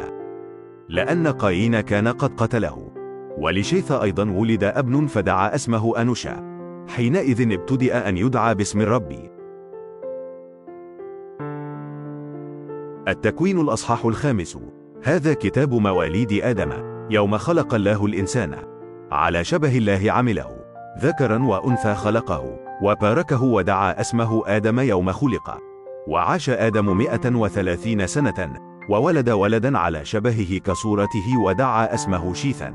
لأن 0.90 1.28
قايين 1.28 1.80
كان 1.80 2.08
قد 2.08 2.32
قتله. 2.38 2.92
ولشيث 3.38 3.92
أيضا 3.92 4.32
ولد 4.32 4.64
أبن 4.64 5.08
فدعا 5.08 5.56
أسمه 5.56 6.02
أنوشا. 6.02 6.58
حينئذ 6.88 7.52
ابتدأ 7.52 8.10
أن 8.10 8.18
يدعى 8.18 8.56
باسم 8.56 8.82
الرب 8.82 9.37
التكوين 13.08 13.62
الأصحاح 13.62 14.06
الخامس. 14.06 14.58
هذا 15.04 15.34
كتاب 15.34 15.74
مواليد 15.74 16.34
آدم. 16.44 16.72
يوم 17.10 17.38
خلق 17.38 17.74
الله 17.74 18.06
الإنسان. 18.06 18.56
على 19.12 19.44
شبه 19.44 19.78
الله 19.78 20.12
عمله. 20.12 20.48
ذكرا 21.00 21.44
وأنثى 21.44 21.96
خلقه. 21.96 22.60
وباركه 22.84 23.44
ودعا 23.44 24.02
اسمه 24.02 24.42
آدم 24.48 24.80
يوم 24.80 25.12
خلق. 25.12 25.58
وعاش 26.08 26.50
آدم 26.50 26.98
مئة 26.98 27.36
وثلاثين 27.36 28.08
سنة. 28.08 28.54
وولد 28.90 29.30
ولدا 29.30 29.78
على 29.78 30.06
شبهه 30.06 30.58
كصورته 30.58 31.40
ودعا 31.46 31.94
اسمه 31.94 32.34
شيثا. 32.34 32.74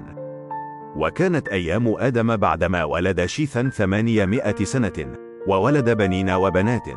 وكانت 0.97 1.49
أيام 1.49 1.95
آدم 1.99 2.37
بعدما 2.37 2.85
ولد 2.85 3.27
شيثا 3.27 3.69
ثمانيمائة 3.69 4.65
سنة. 4.65 5.17
وولد 5.49 5.91
بنين 5.91 6.31
وبنات. 6.31 6.89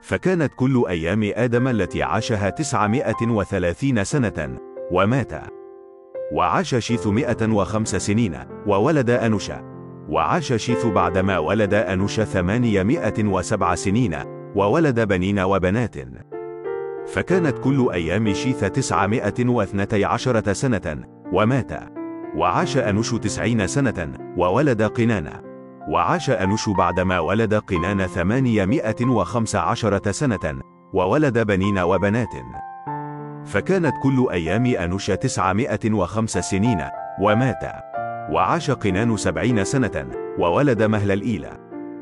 فكانت 0.00 0.52
كل 0.56 0.84
أيام 0.88 1.30
آدم 1.34 1.68
التي 1.68 2.02
عاشها 2.02 2.50
تسعمائة 2.50 3.26
وثلاثين 3.28 4.04
سنة 4.04 4.58
ومات. 4.92 5.32
وعاش 6.32 6.74
شيث 6.74 7.06
مئة 7.06 7.52
وخمس 7.52 7.96
سنين 7.96 8.38
وولد 8.66 9.10
أنوشا 9.10 9.62
وعاش 10.08 10.52
شيث 10.52 10.86
بعدما 10.86 11.38
ولد 11.38 11.74
أنوش 11.74 12.20
ثمانيمائة 12.20 13.24
وسبع 13.24 13.74
سنين 13.74 14.16
وولد 14.54 15.00
بنين 15.00 15.38
وبنات. 15.38 15.96
فكانت 17.06 17.58
كل 17.58 17.90
أيام 17.92 18.32
شيث 18.32 18.64
تسعمائة 18.64 19.48
واثنتي 19.48 20.04
عشرة 20.04 20.52
سنة 20.52 21.04
ومات. 21.32 21.72
وعاش 22.36 22.76
أنوش 22.76 23.14
تسعين 23.14 23.66
سنة 23.66 24.12
وولد 24.36 24.82
قنانا 24.82 25.45
وعاش 25.88 26.30
أنوش 26.30 26.68
بعدما 26.68 27.18
ولد 27.18 27.54
قنان 27.54 28.06
ثمانيمائة 28.06 29.06
وخمس 29.06 29.56
عشرة 29.56 30.10
سنة 30.10 30.60
وولد 30.94 31.38
بنين 31.38 31.78
وبنات. 31.78 32.34
فكانت 33.44 33.94
كل 34.02 34.26
أيام 34.30 34.66
أنوش 34.66 35.06
تسعمائة 35.06 35.92
وخمس 35.92 36.38
سنين 36.38 36.84
ومات. 37.20 37.62
وعاش 38.30 38.70
قنان 38.70 39.16
سبعين 39.16 39.64
سنة 39.64 40.10
وولد 40.38 40.82
مهل 40.82 41.12
الإيلة 41.12 41.50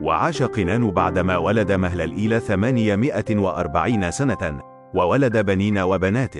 وعاش 0.03 0.43
قنان 0.43 0.91
بعدما 0.91 1.37
ولد 1.37 1.73
مهل 1.73 2.01
الإيلة 2.01 2.39
ثمانيمائة 2.39 3.37
وأربعين 3.37 4.11
سنة 4.11 4.61
وولد 4.95 5.47
بنين 5.47 5.79
وبنات. 5.79 6.35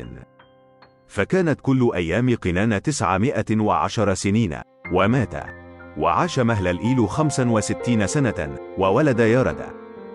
فكانت 1.07 1.61
كل 1.61 1.91
أيام 1.95 2.37
قنان 2.37 2.83
تسعمائة 2.83 3.61
وعشر 3.61 4.15
سنين 4.15 4.57
ومات. 4.93 5.64
وعاش 5.99 6.39
مهل 6.39 6.69
الإيل 6.69 7.09
خمسا 7.09 7.51
وستين 7.51 8.07
سنة 8.07 8.57
وولد 8.79 9.21
يارد. 9.21 9.57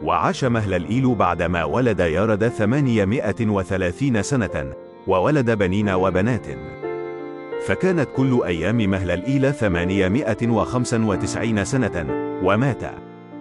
وعاش 0.03 0.43
مهل 0.43 0.73
الإيل 0.73 1.15
بعدما 1.15 1.63
ولد 1.63 1.99
يارد 1.99 2.47
ثمانيمائة 2.47 3.47
وثلاثين 3.47 4.23
سنة 4.23 4.73
وولد 5.07 5.51
بنين 5.51 5.89
وبنات. 5.89 6.45
فكانت 7.67 8.07
كل 8.15 8.41
أيام 8.45 8.77
مهل 8.77 9.11
الإيل 9.11 9.53
ثمانيمائة 9.53 10.47
وخمسا 10.47 11.05
وتسعين 11.05 11.65
سنة 11.65 12.05
ومات. 12.43 12.83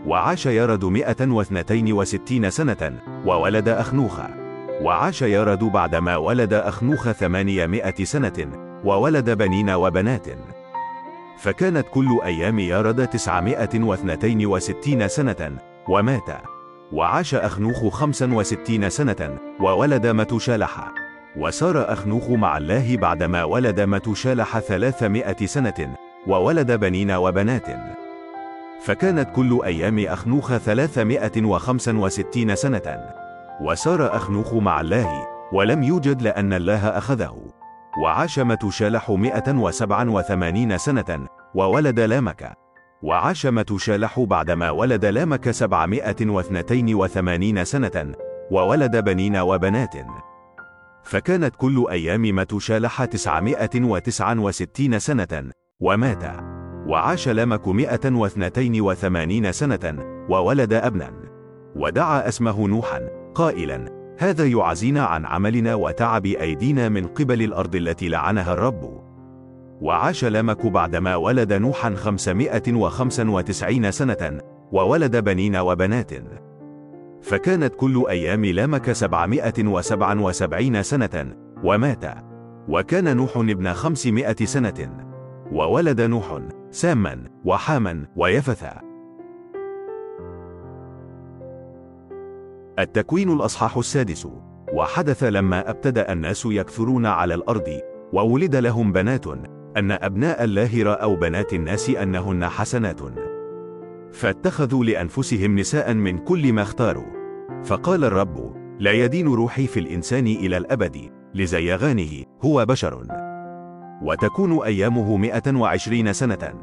وعاش 0.07 0.47
يارد 0.47 0.85
مئة 0.85 1.31
واثنتين 1.31 1.93
وستين 1.93 2.51
سنة 2.51 3.01
وولد 3.27 3.69
أخنوخ. 3.69 4.21
وعاش 4.83 5.23
يارد 5.23 5.65
بعدما 5.65 6.17
ولد 6.17 6.53
أخنوخ 6.53 7.13
ثمانيمائة 7.13 8.05
سنة 8.05 8.49
وولد 8.85 9.31
بنين 9.31 9.71
وبنات. 9.71 10.27
فكانت 11.39 11.87
كل 11.91 12.21
أيام 12.25 12.59
يارد 12.59 13.07
تسعمائة 13.07 13.81
واثنتين 13.81 14.47
وستين 14.47 15.09
سنة 15.09 15.59
ومات 15.89 16.31
وعاش 16.93 17.35
أخنوخ 17.35 17.89
خمسا 17.89 18.35
وستين 18.35 18.91
سنة 18.91 19.39
وولد 19.61 20.07
متشالح 20.07 20.93
وسار 21.37 21.93
أخنوخ 21.93 22.31
مع 22.31 22.57
الله 22.57 22.97
بعدما 22.97 23.45
ولد 23.45 23.81
متشالح 23.81 24.59
ثلاثمائة 24.59 25.47
سنة 25.47 25.97
وولد 26.27 26.73
بنين 26.73 27.11
وبنات. 27.11 27.67
فكانت 28.81 29.29
كل 29.37 29.61
أيام 29.65 29.99
أخنوخ 29.99 30.57
ثلاثمائة 30.57 31.45
وخمسا 31.45 31.99
وستين 31.99 32.55
سنة 32.55 33.01
وسار 33.61 34.17
أخنوخ 34.17 34.55
مع 34.55 34.81
الله 34.81 35.27
ولم 35.53 35.83
يوجد 35.83 36.23
لأن 36.23 36.53
الله 36.53 36.89
أخذه. 36.89 37.58
وعاش 37.99 38.39
وسبعا 39.49 40.11
وثمانين 40.11 40.79
سنة 40.79 41.27
وولد 41.55 42.01
لامك. 42.01 42.53
وعاش 43.03 43.47
متشالح 43.47 44.21
بعدما 44.21 44.71
ولد 44.71 45.05
لامك 45.05 45.51
سبعمائة 45.51 46.17
واثنتين 46.31 46.95
وثمانين 46.95 47.65
سنة 47.65 48.15
وولد 48.51 48.97
بنين 48.97 49.37
وبنات. 49.37 49.95
فكانت 51.03 51.57
كل 51.57 51.87
أيام 51.91 52.35
وتسعا 53.85 54.35
وستين 54.35 54.99
سنة 54.99 55.51
ومات. 55.81 56.25
وعاش 56.87 57.29
لامك 57.29 57.69
مئة 57.69 58.15
واثنتين 58.15 58.81
وثمانين 58.81 59.53
سنة 59.53 60.05
وولد 60.31 60.73
أبنا. 60.73 61.13
ودعا 61.77 62.29
اسمه 62.29 62.69
نوحا 62.69 63.01
قائلا 63.35 63.98
هذا 64.19 64.47
يعزينا 64.47 65.05
عن 65.05 65.27
عملنا 65.27 65.75
وتعب 65.75 66.27
أيدينا 66.27 66.89
من 66.89 67.07
قبل 67.07 67.43
الأرض 67.43 67.77
التي 67.77 68.09
لعنها 68.09 68.53
الرب. 68.53 69.03
وعاش 69.81 70.25
لمك 70.25 70.67
بعدما 70.67 71.17
ولد 71.17 71.53
نوحا 71.53 71.95
خمسمائة 71.95 72.73
وخمسا 72.73 73.31
وتسعين 73.31 73.91
سنة 73.91 74.41
وولد 74.73 75.17
بنين 75.17 75.57
وبنات. 75.57 76.11
فكانت 77.23 77.75
كل 77.75 78.07
أيام 78.09 78.45
لامك 78.45 78.93
سبعمائة 78.93 79.65
وسبعا 79.67 80.21
وسبعين 80.21 80.83
سنة 80.83 81.35
ومات. 81.65 82.05
وكان 82.69 83.17
نوح 83.17 83.37
ابن 83.37 83.73
خمسمائة 83.73 84.45
سنة. 84.45 85.07
وولد 85.53 86.01
نوح 86.01 86.39
ساما 86.71 87.25
وحاما 87.45 88.07
ويفثا. 88.17 88.88
التكوين 92.79 93.33
الأصحاح 93.33 93.77
السادس. 93.77 94.29
وحدث 94.73 95.25
لما 95.25 95.71
أبتدأ 95.71 96.13
الناس 96.13 96.47
يكثرون 96.47 97.07
على 97.07 97.35
الأرض 97.35 97.81
وولد 98.13 98.57
لهم 98.57 98.93
بنات 98.93 99.27
أن 99.77 99.91
أبناء 99.91 100.45
الله 100.45 100.83
رأوا 100.83 101.17
بنات 101.17 101.53
الناس 101.53 101.91
أنهن 101.91 102.49
حسنات. 102.49 103.01
فاتخذوا 104.13 104.85
لأنفسهم 104.85 105.59
نساء 105.59 105.95
من 105.95 106.19
كل 106.19 106.53
ما 106.53 106.63
اختاروا. 106.63 107.19
فقال 107.65 108.05
الرب 108.05 108.55
لا 108.79 108.93
يدين 108.93 109.29
روحي 109.29 109.67
في 109.67 109.81
الإنسان 109.81 110.27
إلى 110.27 110.57
الأبد 110.57 111.11
لزيغانه 111.35 112.25
هو 112.45 112.67
بشر. 112.67 113.07
وتكون 114.03 114.63
أيامه 114.63 115.17
مئة 115.17 115.57
وعشرين 115.57 116.13
سنة. 116.13 116.55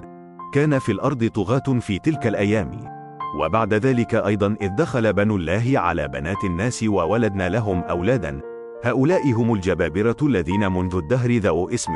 كان 0.53 0.79
في 0.79 0.91
الأرض 0.91 1.27
طغاة 1.27 1.79
في 1.79 1.99
تلك 1.99 2.27
الأيام. 2.27 2.94
وبعد 3.39 3.73
ذلك 3.73 4.15
أيضا 4.15 4.55
إذ 4.61 4.69
دخل 4.75 5.13
بنو 5.13 5.35
الله 5.35 5.71
على 5.75 6.07
بنات 6.07 6.43
الناس 6.43 6.83
وولدنا 6.83 7.49
لهم 7.49 7.81
أولادا. 7.81 8.41
هؤلاء 8.83 9.31
هم 9.31 9.53
الجبابرة 9.53 10.17
الذين 10.21 10.71
منذ 10.71 10.95
الدهر 10.95 11.37
ذو 11.37 11.69
اسم. 11.69 11.91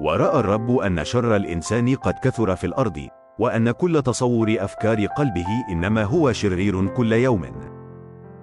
ورأى 0.00 0.40
الرب 0.40 0.76
أن 0.76 1.04
شر 1.04 1.36
الإنسان 1.36 1.94
قد 1.94 2.14
كثر 2.22 2.56
في 2.56 2.66
الأرض 2.66 3.08
وأن 3.38 3.70
كل 3.70 4.02
تصور 4.02 4.56
أفكار 4.58 5.06
قلبه 5.06 5.46
إنما 5.70 6.04
هو 6.04 6.32
شرير 6.32 6.86
كل 6.86 7.12
يوم. 7.12 7.42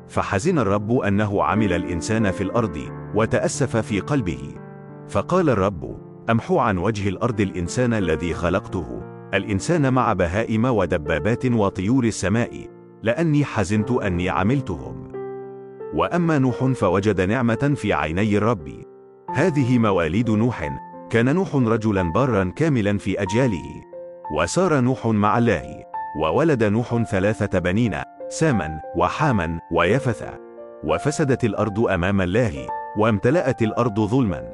فحزن 0.08 0.60
الرب 0.60 0.92
أنه 0.92 1.44
عمل 1.44 1.74
الإنسان 1.74 2.32
في 2.32 2.44
الأرض 2.44 2.78
وتأسف 3.16 3.78
في 3.78 4.00
قلبه. 4.00 4.56
فقال 5.10 5.50
الرب 5.50 5.98
أمحو 6.30 6.60
عن 6.60 6.78
وجه 6.78 7.10
الأرض 7.10 7.42
الإنسان 7.42 7.94
الذي 7.94 8.34
خلقته. 8.34 9.11
الإنسان 9.34 9.94
مع 9.94 10.14
بهائم 10.14 10.66
ودبابات 10.66 11.46
وطيور 11.46 12.04
السماء 12.04 12.68
لأني 13.04 13.46
حزنت 13.46 13.92
أني 13.92 14.30
عملتهم. 14.30 15.12
وأما 15.94 16.38
نوح 16.38 16.66
فوجد 16.66 17.22
نعمة 17.22 17.74
في 17.76 17.94
عيني 17.94 18.38
الرب. 18.38 18.70
هذه 19.30 19.78
مواليد 19.78 20.30
نوح. 20.30 20.70
كان 21.10 21.36
نوح 21.36 21.56
رجلا 21.56 22.12
بارا 22.12 22.54
كاملا 22.56 22.98
في 22.98 23.22
أجياله. 23.22 23.82
وسار 24.38 24.80
نوح 24.80 25.08
مع 25.08 25.38
الله. 25.38 25.84
وولد 26.22 26.64
نوح 26.64 27.04
ثلاثة 27.04 27.60
بنين 27.60 27.96
ساما 28.30 28.80
وحاما 28.98 29.60
ويفثا 29.72 30.40
وفسدت 30.84 31.44
الأرض 31.44 31.80
أمام 31.80 32.22
الله 32.22 32.68
وامتلأت 32.98 33.62
الأرض 33.62 34.00
ظلما. 34.00 34.54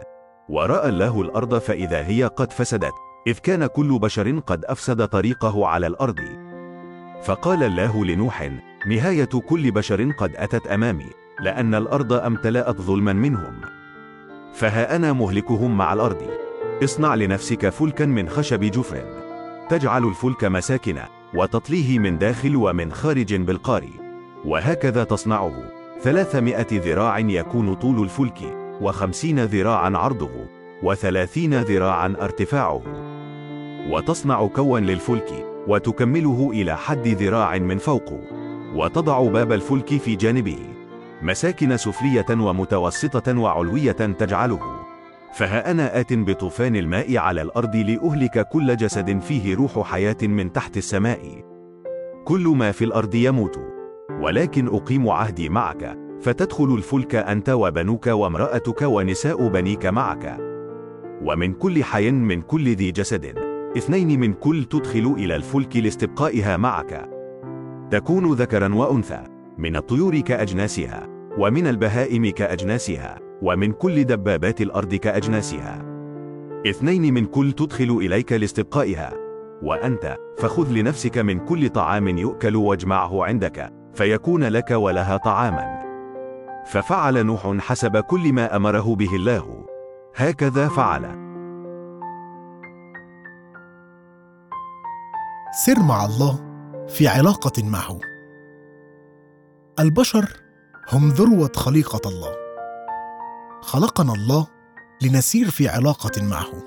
ورأى 0.50 0.90
الله 0.90 1.22
الأرض 1.22 1.58
فإذا 1.58 2.08
هي 2.08 2.24
قد 2.24 2.52
فسدت. 2.52 3.07
إذ 3.28 3.38
كان 3.38 3.68
كل 3.68 4.00
بشر 4.00 4.40
قد 4.40 4.66
أفسد 4.66 5.08
طريقه 5.08 5.68
على 5.68 5.88
الأرض. 5.88 6.20
فقال 7.24 7.64
الله 7.64 8.06
لنوح 8.06 8.52
نهاية 8.88 9.26
كل 9.26 9.72
بشر 9.72 10.12
قد 10.12 10.36
أتت 10.36 10.68
أمامي 10.68 11.10
لأن 11.40 11.76
الأرض 11.76 12.14
أمتلأت 12.14 12.82
ظلما 12.82 13.14
منهم. 13.14 13.62
فها 14.54 14.96
أنا 14.96 15.14
مهلكهم 15.14 15.78
مع 15.78 15.94
الأرض. 15.94 16.22
اصنع 16.84 17.16
لنفسك 17.16 17.70
فلكا 17.70 18.06
من 18.06 18.30
خشب 18.30 18.60
جفر. 18.60 19.04
تجعل 19.70 20.06
الفلك 20.06 20.44
مساكن 20.44 20.98
وتطليه 21.34 22.00
من 22.00 22.18
داخل 22.18 22.56
ومن 22.56 22.92
خارج 22.92 23.36
بالقار. 23.36 23.86
وهكذا 24.46 25.04
تصنعه. 25.04 25.54
ثلاثمائة 26.02 26.68
ذراع 26.72 27.20
يكون 27.20 27.74
طول 27.74 28.04
الفلك 28.04 28.58
وخمسين 28.82 29.44
ذراعا 29.44 29.98
عرضه. 29.98 30.57
وثلاثين 30.84 31.62
ذراعا 31.62 32.16
ارتفاعه. 32.22 32.82
وتصنع 33.92 34.48
كوا 34.48 34.80
للفلك 34.80 35.46
وتكمله 35.68 36.50
إلى 36.54 36.78
حد 36.78 37.08
ذراع 37.08 37.58
من 37.58 37.78
فوقه. 37.78 38.20
وتضع 38.76 39.28
باب 39.28 39.52
الفلك 39.52 39.98
في 39.98 40.16
جانبه. 40.16 40.60
مساكن 41.22 41.78
سفلية 41.78 42.26
ومتوسطة 42.32 43.40
وعلوية 43.40 43.92
تجعله. 43.92 44.60
فها 45.34 45.72
أنا 45.72 46.00
آت 46.00 46.14
بطوفان 46.14 46.76
الماء 46.76 47.18
على 47.18 47.42
الأرض 47.42 47.76
لأهلك 47.76 48.48
كل 48.50 48.78
جسد 48.78 49.20
فيه 49.20 49.56
روح 49.56 49.92
حياة 49.92 50.18
من 50.22 50.54
تحت 50.54 50.78
السماء. 50.78 51.44
كل 52.26 52.48
ما 52.48 52.72
في 52.72 52.86
الأرض 52.86 53.16
يموت. 53.16 53.60
ولكن 54.22 54.68
أقيم 54.68 55.10
عهدي 55.10 55.50
معك 55.50 55.98
فتدخل 56.22 56.76
الفلك 56.76 57.16
أنت 57.16 57.50
وبنوك 57.50 58.08
وامرأتك 58.08 58.82
ونساء 58.82 59.48
بنيك 59.48 59.86
معك. 59.86 60.57
ومن 61.22 61.54
كل 61.54 61.84
حي 61.84 62.12
من 62.12 62.42
كل 62.42 62.76
ذي 62.76 62.92
جسد. 62.92 63.36
اثنين 63.78 64.20
من 64.20 64.34
كل 64.34 64.64
تدخل 64.64 65.16
إلى 65.18 65.36
الفلك 65.36 65.78
لاستبقائها 65.78 66.58
معك. 66.58 67.10
تكون 67.92 68.34
ذكرا 68.34 68.76
وأنثى. 68.76 69.24
من 69.58 69.76
الطيور 69.76 70.20
كأجناسها. 70.20 71.08
ومن 71.38 71.68
البهائم 71.68 72.30
كأجناسها. 72.30 73.20
ومن 73.42 73.72
كل 73.72 74.04
دبابات 74.04 74.62
الأرض 74.62 74.96
كأجناسها. 74.96 75.86
اثنين 76.70 77.14
من 77.14 77.26
كل 77.26 77.52
تدخل 77.52 77.98
إليك 78.02 78.34
لاستبقائها. 78.34 79.14
وأنت 79.64 80.18
فخذ 80.38 80.72
لنفسك 80.72 81.18
من 81.18 81.40
كل 81.40 81.70
طعام 81.70 82.08
يؤكل 82.08 82.56
واجمعه 82.56 83.26
عندك. 83.26 83.74
فيكون 83.94 84.44
لك 84.44 84.72
ولها 84.72 85.18
طعاما. 85.18 85.84
ففعل 86.72 87.24
نوح 87.26 87.58
حسب 87.60 87.98
كل 87.98 88.34
ما 88.34 88.56
أمره 88.56 88.96
به 88.96 89.16
الله. 89.16 89.67
هكذا 90.20 90.68
فعل. 90.68 91.02
سر 95.66 95.80
مع 95.80 96.06
الله 96.06 96.40
في 96.88 97.08
علاقة 97.08 97.64
معه. 97.64 98.00
البشر 99.80 100.42
هم 100.94 101.10
ذروة 101.10 101.52
خليقة 101.56 102.10
الله. 102.10 102.36
خلقنا 103.62 104.14
الله 104.14 104.48
لنسير 105.02 105.50
في 105.50 105.68
علاقة 105.70 106.24
معه. 106.24 106.64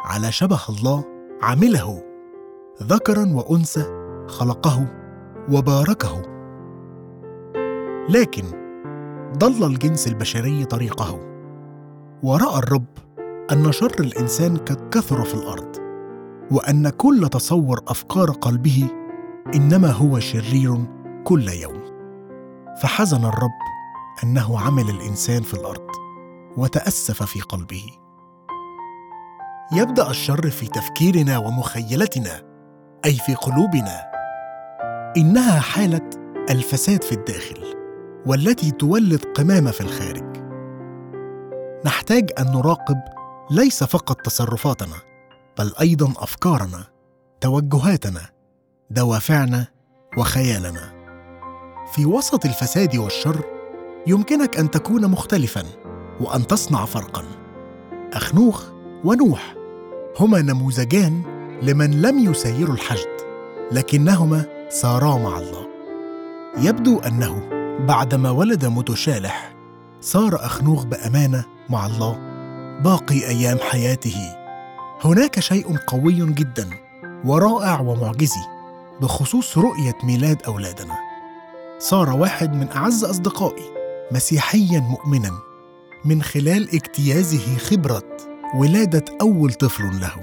على 0.00 0.32
شبه 0.32 0.60
الله 0.68 1.04
عمله. 1.42 2.02
ذكرا 2.82 3.32
وأنثى 3.34 3.84
خلقه 4.28 4.86
وباركه. 5.52 6.22
لكن 8.08 8.44
ضل 9.38 9.66
الجنس 9.66 10.06
البشري 10.06 10.64
طريقه. 10.64 11.29
وراى 12.22 12.58
الرب 12.58 12.84
أن 13.52 13.72
شر 13.72 13.94
الإنسان 14.00 14.56
قد 14.56 14.88
كثر 14.90 15.24
في 15.24 15.34
الأرض 15.34 15.76
وأن 16.50 16.88
كل 16.88 17.28
تصور 17.28 17.80
أفكار 17.88 18.30
قلبه 18.30 18.88
إنما 19.54 19.90
هو 19.90 20.20
شرير 20.20 20.84
كل 21.24 21.48
يوم. 21.48 21.80
فحزن 22.82 23.24
الرب 23.24 23.58
أنه 24.24 24.60
عمل 24.60 24.90
الإنسان 24.90 25.42
في 25.42 25.54
الأرض 25.54 25.86
وتأسف 26.56 27.22
في 27.22 27.40
قلبه. 27.40 27.84
يبدأ 29.72 30.10
الشر 30.10 30.50
في 30.50 30.66
تفكيرنا 30.66 31.38
ومخيلتنا 31.38 32.42
أي 33.04 33.12
في 33.12 33.34
قلوبنا. 33.34 34.10
إنها 35.16 35.60
حالة 35.60 36.10
الفساد 36.50 37.04
في 37.04 37.12
الداخل 37.12 37.74
والتي 38.26 38.70
تولد 38.70 39.24
قمامة 39.24 39.70
في 39.70 39.80
الخارج. 39.80 40.29
نحتاج 41.84 42.30
أن 42.38 42.46
نراقب 42.46 43.00
ليس 43.50 43.84
فقط 43.84 44.20
تصرفاتنا 44.20 44.96
بل 45.58 45.72
أيضا 45.80 46.12
أفكارنا 46.16 46.84
توجهاتنا 47.40 48.20
دوافعنا 48.90 49.66
وخيالنا. 50.16 50.92
في 51.92 52.06
وسط 52.06 52.44
الفساد 52.44 52.96
والشر 52.96 53.44
يمكنك 54.06 54.58
أن 54.58 54.70
تكون 54.70 55.10
مختلفا 55.10 55.62
وأن 56.20 56.46
تصنع 56.46 56.84
فرقا. 56.84 57.24
أخنوخ 58.12 58.64
ونوح 59.04 59.54
هما 60.20 60.42
نموذجان 60.42 61.22
لمن 61.62 62.02
لم 62.02 62.18
يسيروا 62.18 62.74
الحشد 62.74 63.16
لكنهما 63.72 64.44
سارا 64.68 65.18
مع 65.18 65.38
الله. 65.38 65.66
يبدو 66.56 66.98
أنه 66.98 67.48
بعدما 67.86 68.30
ولد 68.30 68.64
متشالح 68.64 69.56
صار 70.00 70.44
أخنوخ 70.44 70.84
بأمانة 70.84 71.59
مع 71.70 71.86
الله. 71.86 72.18
باقي 72.84 73.28
أيام 73.28 73.58
حياته. 73.58 74.36
هناك 75.04 75.40
شيء 75.40 75.76
قوي 75.76 76.32
جدا 76.32 76.70
ورائع 77.24 77.80
ومعجزي 77.80 78.40
بخصوص 79.00 79.58
رؤية 79.58 79.94
ميلاد 80.04 80.42
أولادنا. 80.42 80.98
صار 81.78 82.10
واحد 82.10 82.54
من 82.54 82.72
أعز 82.72 83.04
أصدقائي 83.04 83.64
مسيحيا 84.12 84.80
مؤمنا 84.80 85.30
من 86.04 86.22
خلال 86.22 86.74
اجتيازه 86.74 87.56
خبرة 87.56 88.02
ولادة 88.56 89.04
أول 89.20 89.52
طفل 89.52 90.00
له. 90.00 90.14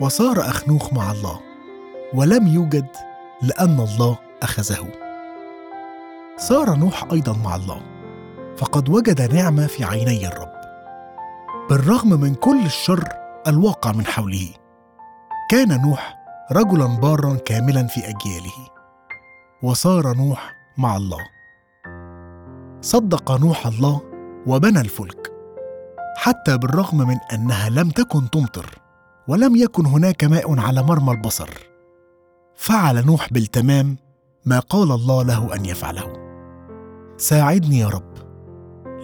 وصار 0.00 0.40
أخنوخ 0.40 0.92
مع 0.92 1.12
الله 1.12 1.40
ولم 2.14 2.46
يوجد 2.46 2.88
لأن 3.42 3.80
الله 3.80 4.18
أخذه. 4.42 4.88
صار 6.36 6.74
نوح 6.74 7.12
أيضا 7.12 7.32
مع 7.32 7.56
الله. 7.56 7.93
فقد 8.56 8.88
وجد 8.88 9.34
نعمة 9.34 9.66
في 9.66 9.84
عيني 9.84 10.28
الرب. 10.28 10.54
بالرغم 11.70 12.20
من 12.20 12.34
كل 12.34 12.64
الشر 12.66 13.08
الواقع 13.46 13.92
من 13.92 14.06
حوله 14.06 14.48
كان 15.50 15.82
نوح 15.82 16.16
رجلا 16.52 16.86
بارا 16.86 17.34
كاملا 17.34 17.86
في 17.86 18.00
أجياله 18.00 18.68
وصار 19.62 20.16
نوح 20.16 20.54
مع 20.78 20.96
الله. 20.96 21.18
صدق 22.80 23.32
نوح 23.32 23.66
الله 23.66 24.00
وبنى 24.46 24.80
الفلك 24.80 25.32
حتى 26.16 26.58
بالرغم 26.58 26.98
من 26.98 27.16
أنها 27.32 27.68
لم 27.68 27.90
تكن 27.90 28.30
تمطر 28.30 28.78
ولم 29.28 29.56
يكن 29.56 29.86
هناك 29.86 30.24
ماء 30.24 30.60
على 30.60 30.82
مرمى 30.82 31.12
البصر. 31.12 31.50
فعل 32.56 33.06
نوح 33.06 33.32
بالتمام 33.32 33.96
ما 34.44 34.58
قال 34.58 34.92
الله 34.92 35.22
له 35.22 35.54
أن 35.54 35.64
يفعله. 35.64 36.12
ساعدني 37.16 37.78
يا 37.78 37.88
رب. 37.88 38.23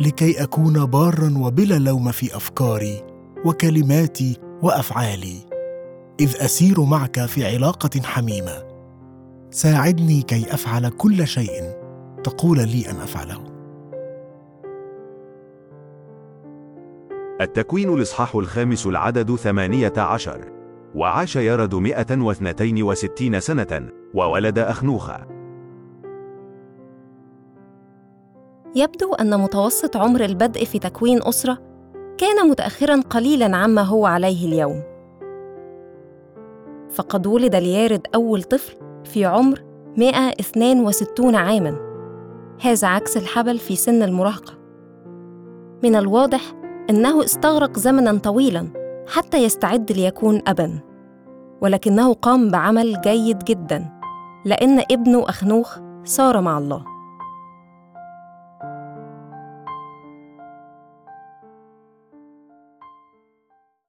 لكي 0.01 0.43
أكون 0.43 0.87
بارا 0.87 1.35
وبلا 1.39 1.79
لوم 1.79 2.11
في 2.11 2.37
أفكاري 2.37 3.03
وكلماتي 3.45 4.37
وأفعالي. 4.63 5.37
إذ 6.21 6.37
أسير 6.37 6.81
معك 6.85 7.27
في 7.27 7.47
علاقة 7.47 8.01
حميمة. 8.05 8.63
ساعدني 9.51 10.23
كي 10.23 10.55
أفعل 10.55 10.89
كل 10.89 11.27
شيء 11.27 11.63
تقول 12.25 12.59
لي 12.59 12.91
أن 12.91 12.97
أفعله. 12.97 13.45
التكوين 17.41 17.95
الإصحاح 17.95 18.35
الخامس 18.35 18.87
العدد 18.87 19.37
ثمانية 19.37 19.93
عشر. 19.97 20.53
وعاش 20.95 21.37
يرد 21.37 21.75
مئة 21.75 22.21
واثنتين 22.21 22.83
وستين 22.83 23.41
سنة 23.41 23.89
وولد 24.15 24.59
أخنوخا 24.59 25.30
يبدو 28.75 29.15
أن 29.15 29.41
متوسط 29.41 29.97
عمر 29.97 30.25
البدء 30.25 30.65
في 30.65 30.79
تكوين 30.79 31.21
أسرة 31.23 31.59
كان 32.19 32.49
متأخرا 32.49 33.01
قليلا 33.01 33.57
عما 33.57 33.83
هو 33.83 34.07
عليه 34.07 34.47
اليوم. 34.47 34.83
فقد 36.91 37.27
ولد 37.27 37.55
ليارد 37.55 38.07
أول 38.15 38.43
طفل 38.43 38.77
في 39.05 39.25
عمر 39.25 39.63
162 39.97 41.35
عاماً. 41.35 41.77
هذا 42.61 42.89
عكس 42.89 43.17
الحبل 43.17 43.59
في 43.59 43.77
سن 43.77 44.03
المراهقة. 44.03 44.53
من 45.83 45.97
الواضح 45.97 46.41
أنه 46.91 47.25
استغرق 47.25 47.79
زمناً 47.79 48.19
طويلاً 48.19 48.69
حتى 49.09 49.45
يستعد 49.45 49.93
ليكون 49.93 50.43
أباً. 50.47 50.81
ولكنه 51.61 52.15
قام 52.15 52.51
بعمل 52.51 53.01
جيد 53.01 53.39
جداً 53.39 54.01
لأن 54.45 54.83
ابنه 54.91 55.29
أخنوخ 55.29 55.79
صار 56.05 56.41
مع 56.41 56.59
الله. 56.59 56.90